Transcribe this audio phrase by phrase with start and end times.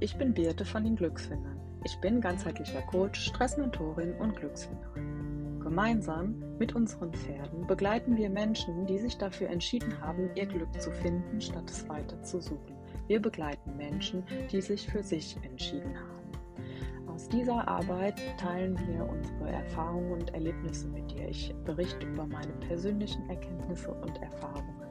[0.00, 1.58] ich bin Birte von den Glücksfindern.
[1.84, 5.60] Ich bin ganzheitlicher Coach, Stressmentorin und Glücksfinderin.
[5.60, 10.90] Gemeinsam mit unseren Pferden begleiten wir Menschen, die sich dafür entschieden haben, ihr Glück zu
[10.90, 12.76] finden, statt es weiter zu suchen.
[13.06, 17.08] Wir begleiten Menschen, die sich für sich entschieden haben.
[17.08, 21.28] Aus dieser Arbeit teilen wir unsere Erfahrungen und Erlebnisse mit dir.
[21.28, 24.87] Ich berichte über meine persönlichen Erkenntnisse und Erfahrungen.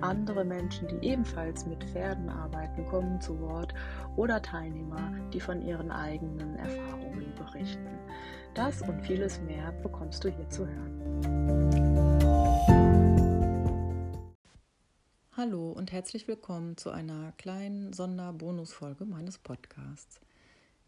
[0.00, 3.74] Andere Menschen, die ebenfalls mit Pferden arbeiten, kommen zu Wort
[4.16, 7.98] oder Teilnehmer, die von ihren eigenen Erfahrungen berichten.
[8.54, 12.06] Das und vieles mehr bekommst du hier zu hören.
[15.36, 20.18] Hallo und herzlich willkommen zu einer kleinen Sonderbonusfolge meines Podcasts.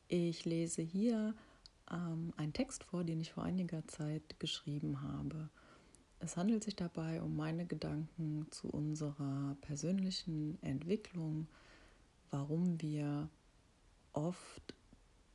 [0.09, 1.35] Ich lese hier
[1.91, 5.51] ähm, einen Text vor, den ich vor einiger Zeit geschrieben habe.
[6.21, 11.47] Es handelt sich dabei um meine Gedanken zu unserer persönlichen Entwicklung,
[12.31, 13.29] warum wir
[14.13, 14.75] oft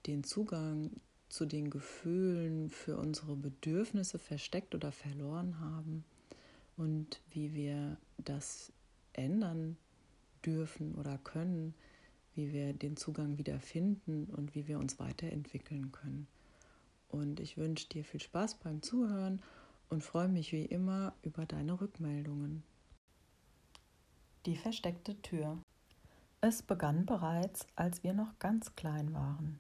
[0.06, 0.92] den Zugang
[1.30, 6.04] zu den Gefühlen für unsere Bedürfnisse versteckt oder verloren haben
[6.76, 8.74] und wie wir das
[9.14, 9.78] ändern
[10.46, 11.74] dürfen oder können,
[12.36, 16.28] wie wir den Zugang wieder finden und wie wir uns weiterentwickeln können.
[17.10, 19.42] Und ich wünsche dir viel Spaß beim Zuhören
[19.90, 22.64] und freue mich wie immer über deine Rückmeldungen.
[24.46, 25.58] Die versteckte Tür.
[26.42, 29.60] Es begann bereits, als wir noch ganz klein waren.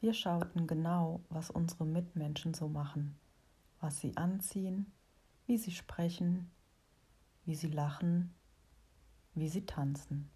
[0.00, 3.16] Wir schauten genau, was unsere Mitmenschen so machen,
[3.80, 4.92] was sie anziehen,
[5.46, 6.50] wie sie sprechen,
[7.44, 8.32] wie sie lachen,
[9.34, 10.30] wie sie tanzen.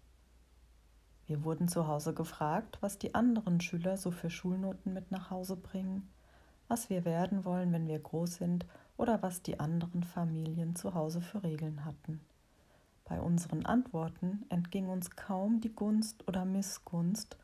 [1.27, 5.55] Wir wurden zu Hause gefragt, was die anderen Schüler so für Schulnoten mit nach Hause
[5.55, 6.09] bringen
[6.71, 11.19] was wir werden wollen, wenn wir groß sind oder was die anderen Familien zu Hause
[11.19, 12.21] für Regeln hatten.
[13.03, 17.35] Bei unseren Antworten entging uns kaum die Gunst oder Missgunst,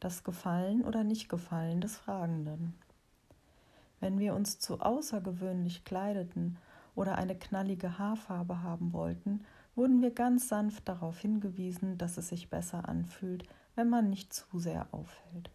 [0.00, 2.74] das Gefallen oder Nichtgefallen des Fragenden.
[4.00, 6.58] Wenn wir uns zu außergewöhnlich kleideten
[6.96, 9.44] oder eine knallige Haarfarbe haben wollten,
[9.76, 13.44] wurden wir ganz sanft darauf hingewiesen, dass es sich besser anfühlt,
[13.76, 15.50] wenn man nicht zu sehr auffällt.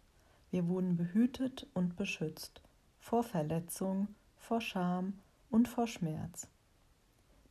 [0.50, 2.62] Wir wurden behütet und beschützt
[2.98, 5.18] vor Verletzung, vor Scham
[5.50, 6.48] und vor Schmerz.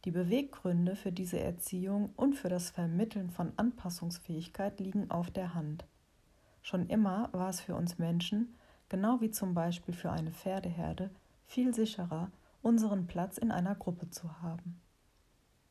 [0.05, 5.85] Die Beweggründe für diese Erziehung und für das Vermitteln von Anpassungsfähigkeit liegen auf der Hand.
[6.61, 8.55] Schon immer war es für uns Menschen,
[8.89, 11.09] genau wie zum Beispiel für eine Pferdeherde,
[11.45, 12.31] viel sicherer,
[12.61, 14.79] unseren Platz in einer Gruppe zu haben.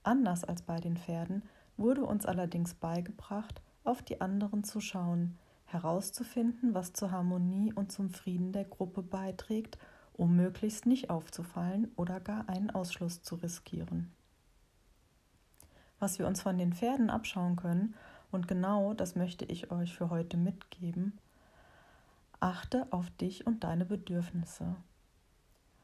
[0.02, 1.42] Anders als bei den Pferden
[1.76, 8.10] wurde uns allerdings beigebracht, auf die anderen zu schauen, herauszufinden, was zur Harmonie und zum
[8.10, 9.78] Frieden der Gruppe beiträgt,
[10.14, 14.12] um möglichst nicht aufzufallen oder gar einen Ausschluss zu riskieren.
[15.98, 17.94] Was wir uns von den Pferden abschauen können,
[18.30, 21.18] und genau das möchte ich euch für heute mitgeben,
[22.40, 24.76] achte auf dich und deine Bedürfnisse.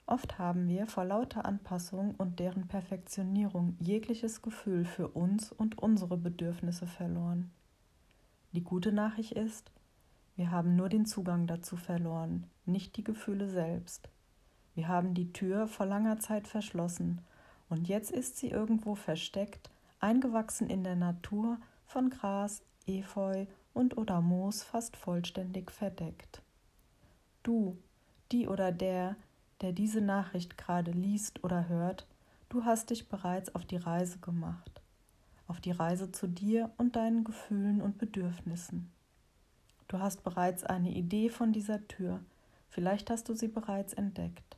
[0.07, 6.17] Oft haben wir vor lauter Anpassung und deren Perfektionierung jegliches Gefühl für uns und unsere
[6.17, 7.51] Bedürfnisse verloren.
[8.53, 9.71] Die gute Nachricht ist,
[10.37, 14.11] wir haben nur den Zugang dazu verloren, nicht die Gefühle selbst.
[14.75, 17.23] Wir haben die Tür vor langer Zeit verschlossen,
[17.71, 19.71] und jetzt ist sie irgendwo versteckt,
[20.01, 26.43] eingewachsen in der Natur, von Gras, Efeu und oder Moos fast vollständig verdeckt.
[27.43, 27.79] Du,
[28.33, 29.17] die oder der,
[29.63, 32.07] der diese Nachricht gerade liest oder hört,
[32.51, 34.82] du hast dich bereits auf die Reise gemacht
[35.47, 38.91] auf die Reise zu dir und deinen Gefühlen und Bedürfnissen.
[39.89, 42.21] Du hast bereits eine Idee von dieser Tür,
[42.71, 44.57] vielleicht hast du sie bereits entdeckt.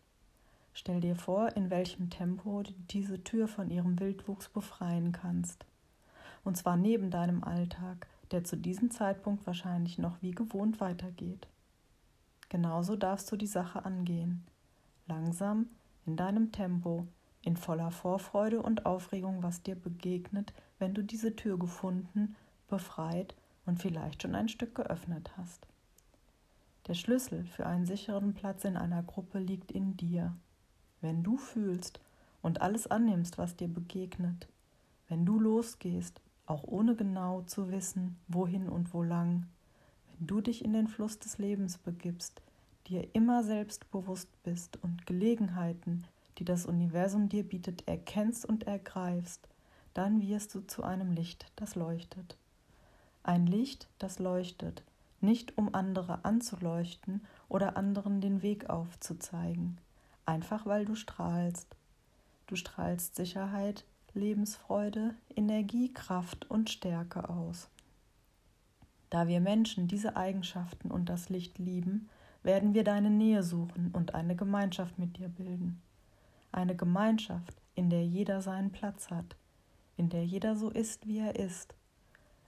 [0.72, 5.64] Stell dir vor, in welchem Tempo du diese Tür von ihrem Wildwuchs befreien kannst.
[6.44, 11.46] Und zwar neben deinem Alltag, der zu diesem Zeitpunkt wahrscheinlich noch wie gewohnt weitergeht.
[12.48, 14.44] Genauso darfst du die Sache angehen.
[15.06, 15.66] Langsam,
[16.06, 17.06] in deinem Tempo,
[17.46, 22.36] in voller Vorfreude und Aufregung, was dir begegnet, wenn du diese Tür gefunden,
[22.68, 23.34] befreit
[23.66, 25.66] und vielleicht schon ein Stück geöffnet hast.
[26.86, 30.34] Der Schlüssel für einen sicheren Platz in einer Gruppe liegt in dir.
[31.00, 32.00] Wenn du fühlst
[32.42, 34.48] und alles annimmst, was dir begegnet,
[35.08, 39.46] wenn du losgehst, auch ohne genau zu wissen, wohin und wo lang,
[40.10, 42.42] wenn du dich in den Fluss des Lebens begibst,
[42.86, 46.04] dir immer selbstbewusst bist und Gelegenheiten,
[46.38, 49.48] die das Universum dir bietet, erkennst und ergreifst,
[49.94, 52.36] dann wirst du zu einem Licht, das leuchtet.
[53.22, 54.82] Ein Licht, das leuchtet,
[55.20, 59.78] nicht um andere anzuleuchten oder anderen den Weg aufzuzeigen,
[60.26, 61.76] einfach weil du strahlst.
[62.46, 67.68] Du strahlst Sicherheit, Lebensfreude, Energie, Kraft und Stärke aus.
[69.10, 72.08] Da wir Menschen diese Eigenschaften und das Licht lieben,
[72.42, 75.80] werden wir deine Nähe suchen und eine Gemeinschaft mit dir bilden.
[76.54, 79.34] Eine Gemeinschaft, in der jeder seinen Platz hat,
[79.96, 81.74] in der jeder so ist, wie er ist.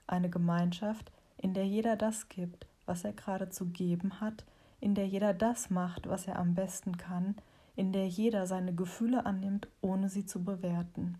[0.07, 4.45] Eine Gemeinschaft, in der jeder das gibt, was er gerade zu geben hat,
[4.79, 7.35] in der jeder das macht, was er am besten kann,
[7.75, 11.17] in der jeder seine Gefühle annimmt, ohne sie zu bewerten.